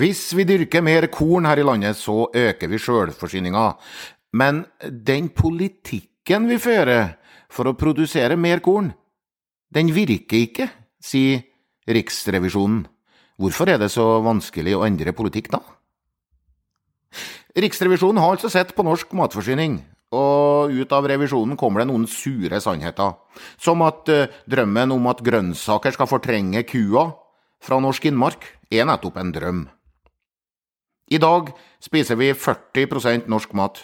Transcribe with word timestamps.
Hvis 0.00 0.30
vi 0.32 0.46
dyrker 0.48 0.80
mer 0.80 1.04
korn 1.12 1.44
her 1.44 1.60
i 1.60 1.64
landet, 1.66 1.98
så 1.98 2.30
øker 2.32 2.70
vi 2.70 2.78
sjølforsyninga. 2.80 3.64
Men 4.32 4.62
den 4.80 5.26
politikken 5.28 6.46
vi 6.48 6.56
fører 6.62 7.18
for 7.52 7.68
å 7.68 7.76
produsere 7.76 8.38
mer 8.40 8.62
korn, 8.64 8.94
den 9.68 9.90
virker 9.92 10.38
ikke, 10.40 10.68
sier 11.04 11.42
Riksrevisjonen. 11.90 12.84
Hvorfor 13.40 13.72
er 13.72 13.80
det 13.80 13.90
så 13.92 14.06
vanskelig 14.24 14.76
å 14.78 14.86
endre 14.86 15.12
politikk 15.16 15.50
da? 15.52 15.60
Riksrevisjonen 17.60 18.22
har 18.22 18.36
altså 18.36 18.50
sett 18.52 18.72
på 18.76 18.86
norsk 18.86 19.12
matforsyning, 19.18 19.80
og 20.16 20.72
ut 20.72 20.94
av 20.96 21.08
revisjonen 21.10 21.58
kommer 21.60 21.82
det 21.82 21.90
noen 21.90 22.06
sure 22.08 22.60
sannheter. 22.62 23.18
Som 23.60 23.84
at 23.84 24.08
uh, 24.08 24.30
drømmen 24.48 24.94
om 24.96 25.10
at 25.12 25.20
grønnsaker 25.26 25.96
skal 25.96 26.08
fortrenge 26.08 26.64
kua 26.68 27.10
fra 27.60 27.82
norsk 27.82 28.08
innmark, 28.08 28.48
er 28.70 28.88
nettopp 28.88 29.20
en 29.20 29.34
drøm. 29.34 29.62
I 31.10 31.18
dag 31.18 31.50
spiser 31.82 32.18
vi 32.20 32.30
40% 32.32 33.26
norsk 33.30 33.54
mat, 33.58 33.80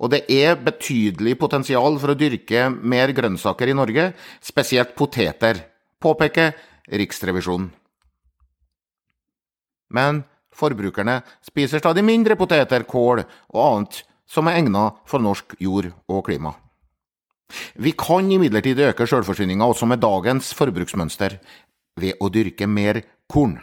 og 0.00 0.12
det 0.14 0.22
er 0.32 0.56
betydelig 0.56 1.36
potensial 1.40 1.98
for 2.00 2.12
å 2.12 2.16
dyrke 2.16 2.70
mer 2.70 3.12
grønnsaker 3.12 3.68
i 3.68 3.76
Norge, 3.76 4.10
spesielt 4.40 4.94
poteter, 4.96 5.60
påpeker 6.00 6.54
Riksrevisjonen. 6.90 7.68
Men 9.90 10.22
forbrukerne 10.54 11.20
spiser 11.44 11.82
stadig 11.82 12.04
mindre 12.06 12.36
poteter, 12.38 12.86
kål 12.88 13.24
og 13.26 13.60
annet 13.60 14.02
som 14.30 14.48
er 14.48 14.60
egnet 14.60 15.00
for 15.10 15.22
norsk 15.22 15.56
jord 15.60 15.90
og 16.08 16.24
klima. 16.28 16.54
Vi 17.74 17.92
kan 17.98 18.30
imidlertid 18.30 18.78
øke 18.86 19.08
selvforsyninga 19.10 19.66
også 19.66 19.88
med 19.90 20.00
dagens 20.00 20.52
forbruksmønster, 20.54 21.40
ved 22.00 22.22
å 22.22 22.30
dyrke 22.32 22.68
mer 22.70 23.02
korn. 23.28 23.58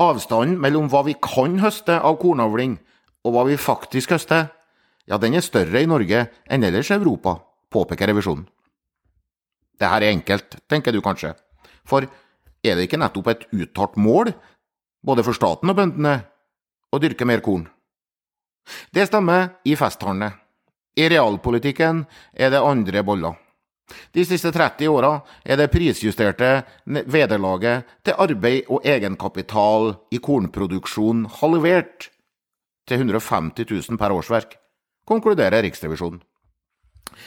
Avstanden 0.00 0.58
mellom 0.60 0.88
hva 0.92 1.04
vi 1.06 1.14
kan 1.22 1.58
høste 1.62 1.96
av 1.96 2.18
kornavling, 2.20 2.76
og 3.24 3.34
hva 3.34 3.44
vi 3.48 3.56
faktisk 3.60 4.12
høster, 4.14 4.50
ja, 5.08 5.18
den 5.20 5.36
er 5.36 5.44
større 5.44 5.82
i 5.82 5.88
Norge 5.88 6.26
enn 6.50 6.64
ellers 6.64 6.90
i 6.90 6.96
Europa, 6.96 7.38
påpeker 7.72 8.10
revisjonen. 8.10 8.46
Det 9.80 9.90
her 9.90 10.04
er 10.04 10.14
enkelt, 10.14 10.58
tenker 10.70 10.94
du 10.94 11.00
kanskje, 11.04 11.32
for 11.84 12.06
er 12.64 12.76
det 12.76 12.86
ikke 12.86 13.00
nettopp 13.00 13.30
et 13.32 13.46
uttalt 13.52 13.96
mål, 14.00 14.32
både 15.04 15.24
for 15.26 15.36
staten 15.36 15.72
og 15.72 15.78
bøndene, 15.80 16.18
å 16.94 17.00
dyrke 17.02 17.26
mer 17.28 17.42
korn? 17.44 17.66
Det 18.94 19.08
stemmer 19.10 19.58
i 19.68 19.74
festtalene. 19.76 20.30
I 20.96 21.08
realpolitikken 21.10 22.04
er 22.32 22.52
det 22.54 22.62
andre 22.62 23.02
boller. 23.04 23.34
De 24.14 24.24
siste 24.24 24.50
30 24.52 24.88
åra 24.88 25.12
er 25.44 25.58
det 25.60 25.70
prisjusterte 25.72 26.50
vederlaget 26.86 27.88
til 28.06 28.20
arbeid 28.26 28.70
og 28.72 28.86
egenkapital 28.88 29.92
i 30.14 30.20
kornproduksjon 30.24 31.26
halvert 31.40 32.08
til 32.88 33.00
150 33.00 33.66
000 33.90 34.00
per 34.00 34.12
årsverk, 34.12 34.56
konkluderer 35.08 35.64
Riksrevisjonen. 35.64 36.22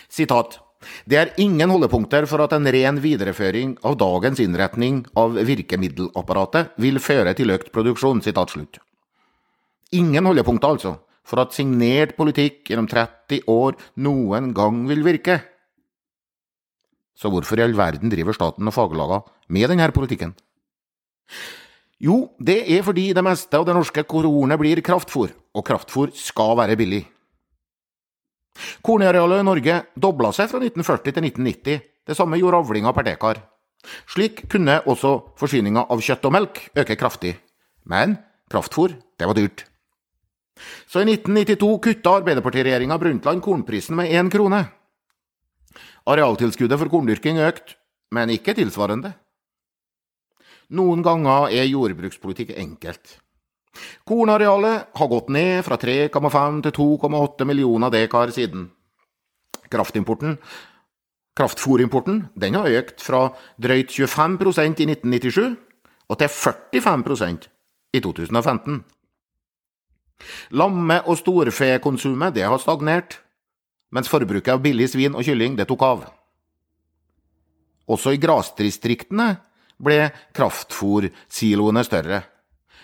Sitat. 0.10 0.60
Det 1.10 1.18
er 1.18 1.34
ingen 1.42 1.72
holdepunkter 1.74 2.28
for 2.30 2.44
at 2.44 2.54
en 2.54 2.70
ren 2.70 3.00
videreføring 3.02 3.78
av 3.88 3.98
dagens 3.98 4.42
innretning 4.44 5.02
av 5.18 5.34
virkemiddelapparatet 5.48 6.78
vil 6.78 7.02
føre 7.02 7.34
til 7.38 7.54
økt 7.56 7.72
produksjon. 7.74 8.22
Sitat 8.22 8.54
slutt. 8.54 8.78
Ingen 9.98 10.30
holdepunkter, 10.30 10.76
altså, 10.76 10.94
for 11.26 11.42
at 11.42 11.56
signert 11.56 12.14
politikk 12.18 12.70
gjennom 12.70 12.90
30 12.92 13.48
år 13.50 13.78
noen 14.06 14.52
gang 14.58 14.84
vil 14.90 15.02
virke. 15.08 15.40
Så 17.18 17.32
hvorfor 17.34 17.58
i 17.58 17.66
all 17.66 17.76
verden 17.78 18.12
driver 18.14 18.36
staten 18.36 18.70
og 18.70 18.76
faglagene 18.76 19.24
med 19.50 19.72
denne 19.72 19.90
politikken? 19.94 20.36
Jo, 21.98 22.28
det 22.38 22.60
er 22.70 22.84
fordi 22.86 23.10
det 23.18 23.24
meste 23.26 23.58
av 23.58 23.66
det 23.66 23.74
norske 23.74 24.04
kornet 24.06 24.60
blir 24.62 24.84
kraftfôr, 24.86 25.32
og 25.34 25.66
kraftfôr 25.66 26.14
skal 26.14 26.54
være 26.60 26.78
billig. 26.78 27.04
Kornarealet 28.86 29.42
i 29.42 29.46
Norge 29.46 29.78
dobla 29.98 30.32
seg 30.34 30.50
fra 30.52 30.62
1940 30.62 31.16
til 31.16 31.26
1990, 31.26 31.82
det 32.08 32.18
samme 32.18 32.38
gjorde 32.38 32.62
avlinga 32.62 32.94
per 32.94 33.08
dekar. 33.10 33.42
Slik 34.10 34.46
kunne 34.52 34.80
også 34.86 35.14
forsyninga 35.40 35.88
av 35.90 36.02
kjøtt 36.04 36.26
og 36.30 36.34
melk 36.38 36.62
øke 36.78 36.98
kraftig, 37.00 37.34
men 37.90 38.18
kraftfôr, 38.52 38.94
det 39.18 39.30
var 39.30 39.38
dyrt. 39.38 39.66
Så 40.90 41.02
i 41.02 41.10
1992 41.10 41.74
kutta 41.86 42.18
Arbeiderpartiregjeringa 42.22 42.98
Brundtland 42.98 43.44
kornprisen 43.46 43.98
med 43.98 44.10
én 44.10 44.30
krone. 44.34 44.64
Arealtilskuddet 46.08 46.80
for 46.80 46.92
korndyrking 46.92 47.40
økt, 47.44 47.76
men 48.16 48.32
ikke 48.34 48.56
tilsvarende. 48.58 49.14
Noen 50.76 51.04
ganger 51.04 51.54
er 51.56 51.70
jordbrukspolitikk 51.70 52.56
enkelt. 52.60 53.18
Kornarealet 54.08 54.90
har 54.98 55.12
gått 55.12 55.30
ned 55.32 55.62
fra 55.68 55.78
3,5 55.80 56.64
til 56.66 56.76
2,8 56.80 57.48
millioner 57.48 57.94
dekar 57.94 58.34
siden. 58.36 58.70
Kraftimporten, 59.72 60.38
kraftfôrimporten 61.38 62.26
den 62.40 62.58
har 62.58 62.72
økt 62.80 63.04
fra 63.04 63.28
drøyt 63.62 63.94
25% 63.94 64.82
i 64.82 64.90
1997 64.90 65.56
og 66.08 66.20
til 66.20 66.32
45% 66.32 67.50
i 67.94 68.02
2015. 68.04 68.84
Lamme- 70.52 71.04
og 71.06 71.18
storfekonsumet 71.20 72.34
det 72.36 72.48
har 72.48 72.58
stagnert, 72.58 73.20
mens 73.94 74.10
forbruket 74.12 74.54
av 74.54 74.64
billig 74.64 74.90
svin 74.92 75.16
og 75.16 75.26
kylling 75.26 75.56
det 75.58 75.68
tok 75.70 75.84
av. 75.86 76.06
Også 77.88 78.14
i 78.14 78.20
grasdistriktene 78.20 79.30
ble 79.80 80.10
kraftfòrsiloene 80.36 81.84
større. 81.88 82.22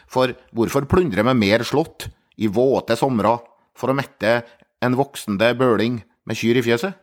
For 0.08 0.36
hvorfor 0.56 0.88
plundre 0.90 1.26
med 1.26 1.40
mer 1.40 1.66
slått 1.68 2.08
i 2.38 2.48
våte 2.48 2.96
somre 3.00 3.36
for 3.78 3.92
å 3.92 3.98
mette 3.98 4.42
en 4.84 4.98
voksende 5.00 5.52
bøling 5.60 6.00
med 6.24 6.40
kyr 6.40 6.60
i 6.62 6.66
fjøset? 6.66 6.94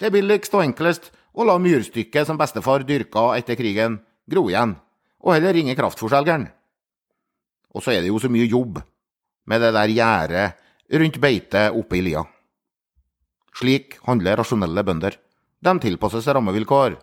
Det 0.00 0.08
er 0.08 0.14
billigst 0.14 0.54
og 0.56 0.64
enklest 0.64 1.10
å 1.36 1.44
la 1.44 1.58
myrstykket 1.60 2.28
som 2.28 2.38
bestefar 2.40 2.86
dyrka 2.88 3.34
etter 3.36 3.58
krigen, 3.58 3.98
gro 4.24 4.46
igjen, 4.48 4.72
og 5.20 5.34
heller 5.34 5.52
ringe 5.56 5.76
kraftfôrselgeren. 5.76 6.46
Og 7.76 7.84
så 7.84 7.92
er 7.92 8.04
det 8.04 8.08
jo 8.08 8.20
så 8.22 8.30
mye 8.32 8.48
jobb 8.48 8.80
med 9.46 9.60
det 9.60 9.74
der 9.76 9.92
gjerdet 9.92 10.96
rundt 10.96 11.20
beitet 11.20 11.76
oppe 11.76 11.98
i 11.98 12.04
lia. 12.06 12.22
Slik 13.56 13.96
handler 14.04 14.36
rasjonelle 14.40 14.84
bønder. 14.84 15.16
De 15.64 15.72
tilpasser 15.80 16.20
seg 16.24 16.36
rammevilkår. 16.36 16.98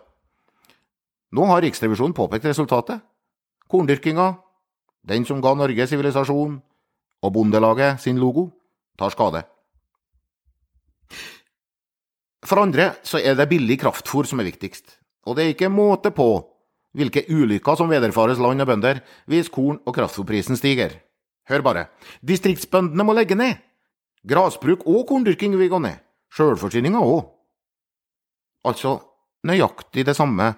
Nå 1.34 1.46
har 1.50 1.64
Riksrevisjonen 1.64 2.14
påpekt 2.14 2.46
resultatet. 2.46 3.02
Korndyrkinga, 3.70 4.28
den 5.08 5.24
som 5.26 5.40
ga 5.42 5.54
Norge 5.58 5.86
sivilisasjon, 5.90 6.60
og 7.24 7.32
Bondelaget 7.34 8.02
sin 8.04 8.20
logo, 8.20 8.50
tar 9.00 9.10
skade. 9.10 9.42
For 12.44 12.60
andre 12.60 12.92
så 13.02 13.18
er 13.18 13.34
det 13.38 13.48
billig 13.50 13.80
kraftfôr 13.80 14.28
som 14.28 14.42
er 14.42 14.50
viktigst, 14.50 14.98
og 15.24 15.36
det 15.36 15.44
er 15.44 15.54
ikke 15.54 15.72
måte 15.72 16.12
på 16.14 16.28
hvilke 16.94 17.24
ulykker 17.26 17.80
som 17.80 17.90
vederfares 17.90 18.38
land 18.38 18.62
og 18.62 18.68
bønder 18.68 19.00
hvis 19.26 19.50
korn- 19.50 19.80
og 19.82 19.96
kraftfôrprisen 19.96 20.60
stiger. 20.60 21.00
Hør 21.48 21.64
bare, 21.64 21.88
distriktsbøndene 22.22 23.04
må 23.04 23.16
legge 23.16 23.34
ned. 23.34 23.56
Grasbruk 24.28 24.86
og 24.86 25.08
korndyrking 25.08 25.56
vil 25.58 25.72
gå 25.72 25.80
ned. 25.82 26.03
Sjølforsyninga 26.34 27.00
òg. 27.02 27.26
Altså 28.66 28.96
nøyaktig 29.46 30.06
det 30.08 30.16
samme 30.16 30.50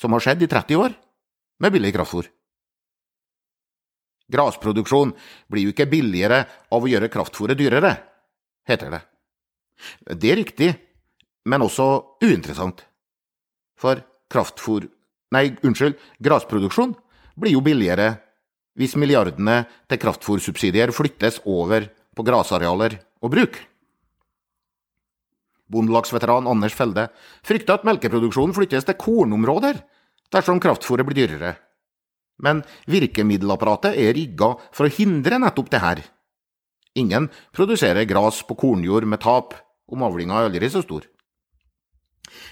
som 0.00 0.14
har 0.16 0.24
skjedd 0.24 0.42
i 0.42 0.50
30 0.50 0.80
år 0.80 0.94
med 1.62 1.74
billig 1.74 1.92
kraftfôr. 1.94 2.26
Grasproduksjon 4.34 5.12
blir 5.52 5.68
jo 5.68 5.74
ikke 5.74 5.90
billigere 5.90 6.40
av 6.72 6.82
å 6.82 6.88
gjøre 6.88 7.12
kraftfôret 7.12 7.58
dyrere, 7.60 7.92
heter 8.66 8.94
det. 8.94 9.02
Det 10.16 10.30
er 10.32 10.40
riktig, 10.40 10.70
men 11.44 11.62
også 11.66 11.86
uinteressant. 12.24 12.80
For 13.78 14.00
kraftfôr 14.32 14.88
Nei, 15.34 15.48
unnskyld, 15.66 15.96
grasproduksjon 16.22 16.92
blir 17.42 17.56
jo 17.56 17.62
billigere 17.64 18.12
hvis 18.78 18.92
milliardene 18.98 19.64
til 19.90 19.98
kraftfôrsubsidier 20.04 20.92
flyttes 20.94 21.40
over 21.42 21.88
på 22.14 22.26
grasarealer 22.26 23.00
og 23.18 23.32
bruk. 23.34 23.56
Bondelagsveteran 25.74 26.48
Anders 26.50 26.76
Felde 26.76 27.08
frykter 27.44 27.78
at 27.78 27.86
melkeproduksjonen 27.88 28.54
flyttes 28.56 28.86
til 28.86 28.98
kornområder 29.00 29.82
dersom 30.34 30.62
kraftfôret 30.62 31.06
blir 31.06 31.24
dyrere. 31.24 31.56
Men 32.42 32.64
virkemiddelapparatet 32.90 33.98
er 33.98 34.14
rigga 34.16 34.54
for 34.74 34.86
å 34.86 34.94
hindre 34.94 35.38
nettopp 35.42 35.70
det 35.70 35.82
her. 35.82 36.02
Ingen 36.98 37.28
produserer 37.54 38.06
gras 38.06 38.40
på 38.46 38.56
kornjord 38.58 39.06
med 39.06 39.22
tap 39.22 39.54
om 39.90 40.02
avlinga 40.06 40.38
er 40.38 40.48
aldri 40.48 40.70
så 40.70 40.82
stor. 40.82 41.06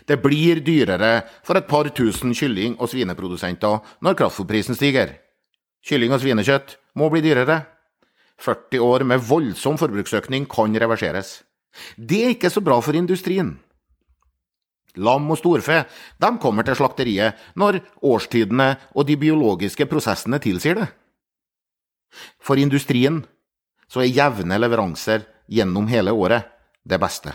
Det 0.06 0.18
blir 0.22 0.60
dyrere 0.62 1.22
for 1.46 1.58
et 1.58 1.68
par 1.68 1.88
tusen 1.94 2.34
kylling- 2.36 2.78
og 2.78 2.90
svineprodusenter 2.90 3.80
når 4.02 4.18
kraftfôrprisen 4.18 4.78
stiger. 4.78 5.16
Kylling 5.82 6.14
og 6.14 6.22
svinekjøtt 6.22 6.76
må 6.98 7.08
bli 7.10 7.22
dyrere. 7.24 7.62
40 8.42 8.82
år 8.82 9.04
med 9.06 9.22
voldsom 9.22 9.78
forbruksøkning 9.78 10.46
kan 10.50 10.74
reverseres. 10.74 11.42
Det 11.96 12.22
er 12.22 12.34
ikke 12.34 12.50
så 12.52 12.62
bra 12.64 12.78
for 12.84 12.96
industrien. 12.96 13.54
Lam 15.00 15.30
og 15.32 15.38
storfe 15.40 15.84
de 16.20 16.30
kommer 16.40 16.66
til 16.68 16.76
slakteriet 16.76 17.38
når 17.56 17.80
årstidene 18.04 18.74
og 18.92 19.06
de 19.08 19.16
biologiske 19.16 19.86
prosessene 19.88 20.40
tilsier 20.42 20.82
det. 20.82 20.88
For 22.44 22.60
industrien 22.60 23.22
så 23.88 24.02
er 24.04 24.12
jevne 24.12 24.58
leveranser 24.60 25.24
gjennom 25.48 25.88
hele 25.88 26.12
året 26.12 26.50
det 26.84 27.00
beste. 27.00 27.32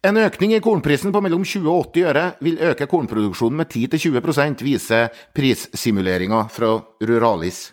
En 0.00 0.16
økning 0.16 0.54
i 0.56 0.62
kornprisen 0.64 1.12
på 1.12 1.20
mellom 1.20 1.42
20 1.44 1.66
og 1.68 1.90
80 1.92 2.06
øre 2.08 2.22
vil 2.40 2.62
øke 2.70 2.86
kornproduksjonen 2.88 3.60
med 3.60 3.68
10-20% 3.68 4.62
viser 4.64 5.10
prissimuleringa 5.36 6.46
fra 6.48 6.70
Ruralis. 7.04 7.66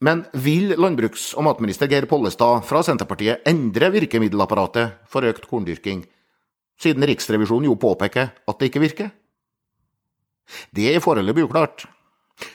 Men 0.00 0.22
vil 0.32 0.76
landbruks- 0.78 1.32
og 1.34 1.42
matminister 1.48 1.90
Geir 1.90 2.06
Pollestad 2.06 2.62
fra 2.68 2.84
Senterpartiet 2.86 3.42
endre 3.48 3.90
virkemiddelapparatet 3.96 5.00
for 5.10 5.26
økt 5.26 5.48
korndyrking, 5.50 6.04
siden 6.78 7.06
Riksrevisjonen 7.10 7.66
jo 7.66 7.74
påpeker 7.74 8.30
at 8.30 8.58
det 8.60 8.70
ikke 8.70 8.82
virker? 8.84 9.10
Det 10.70 10.86
er 10.94 11.02
foreløpig 11.02 11.48
uklart. 11.48 11.88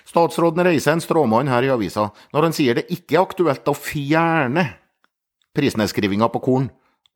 Statsråden 0.07 0.63
reiser 0.63 0.95
en 0.95 1.03
stråmann 1.03 1.51
her 1.51 1.65
i 1.67 1.73
avisa 1.73 2.07
når 2.31 2.47
han 2.47 2.55
sier 2.55 2.79
det 2.79 2.87
ikke 2.93 3.17
er 3.17 3.25
aktuelt 3.25 3.67
å 3.67 3.75
fjerne 3.75 4.63
prisnedskrivinga 5.53 6.29
på 6.31 6.41
korn 6.43 6.69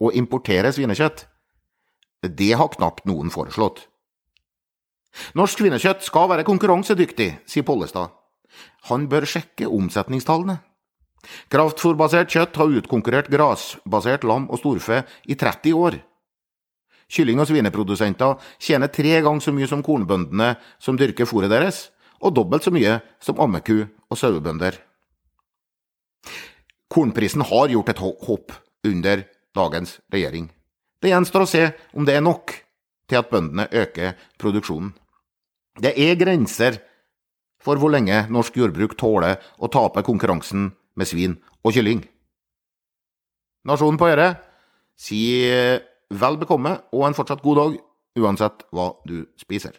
og 0.03 0.15
importere 0.19 0.73
svinekjøtt. 0.75 1.23
Det 2.27 2.51
har 2.59 2.73
knapt 2.75 3.07
noen 3.07 3.31
foreslått. 3.31 3.85
Norsk 5.37 5.63
svinekjøtt 5.63 6.03
skal 6.05 6.27
være 6.29 6.45
konkurransedyktig, 6.45 7.29
sier 7.47 7.65
Pollestad. 7.65 8.11
Han 8.89 9.07
bør 9.11 9.27
sjekke 9.27 9.69
omsetningstallene. 9.69 10.59
Kraftfôrbasert 11.51 12.31
kjøtt 12.31 12.59
har 12.59 12.75
utkonkurrert 12.79 13.29
grasbasert 13.31 14.23
lam 14.27 14.47
og 14.49 14.61
storfe 14.61 15.03
i 15.27 15.35
30 15.35 15.75
år. 15.75 15.99
Kylling- 17.07 17.39
og 17.39 17.47
svineprodusenter 17.47 18.35
tjener 18.59 18.91
tre 18.91 19.21
ganger 19.23 19.43
så 19.43 19.53
mye 19.55 19.67
som 19.67 19.83
kornbøndene 19.83 20.55
som 20.79 20.97
dyrker 20.99 21.27
fôret 21.27 21.51
deres, 21.51 21.89
og 22.19 22.35
dobbelt 22.35 22.65
så 22.65 22.71
mye 22.73 22.99
som 23.23 23.39
ammeku 23.39 23.85
og 23.85 24.17
sauebønder. 24.17 24.75
Kornprisen 26.91 27.43
har 27.47 27.71
gjort 27.71 27.89
et 27.91 27.99
hopp 27.99 28.53
under 28.87 29.23
dagens 29.55 29.99
regjering. 30.11 30.49
Det 31.01 31.11
gjenstår 31.11 31.43
å 31.43 31.49
se 31.49 31.63
om 31.93 32.07
det 32.07 32.15
er 32.17 32.25
nok 32.25 32.55
til 33.07 33.19
at 33.19 33.29
bøndene 33.31 33.67
øker 33.71 34.15
produksjonen. 34.39 34.93
Det 35.77 35.93
er 35.93 36.17
grenser 36.19 36.79
for 37.63 37.79
hvor 37.79 37.91
lenge 37.93 38.25
norsk 38.33 38.57
jordbruk 38.59 38.95
tåler 38.99 39.41
å 39.57 39.69
tape 39.71 40.03
konkurransen 40.05 40.71
med 40.97 41.09
svin 41.09 41.37
og 41.63 41.73
kylling. 41.75 42.03
Nasjonen 43.67 43.99
på 43.99 44.09
Øre 44.11 44.29
sier 44.97 45.81
vel 46.09 46.39
bekomme 46.39 46.77
og 46.95 47.07
en 47.07 47.17
fortsatt 47.17 47.43
god 47.43 47.59
dag, 47.61 47.75
uansett 48.17 48.63
hva 48.73 48.91
du 49.05 49.25
spiser. 49.39 49.75